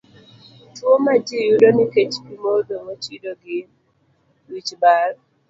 Tuwo 0.73 0.95
ma 1.05 1.13
ji 1.25 1.37
yudo 1.47 1.67
nikech 1.77 2.15
pi 2.25 2.33
modho 2.43 2.75
mochido 2.85 3.31
gin: 3.41 3.67
A. 3.75 3.77
wich 4.51 4.71
bar 4.81 5.11